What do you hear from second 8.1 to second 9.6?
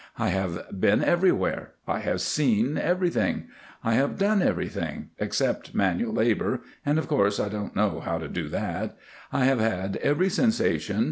to do that I have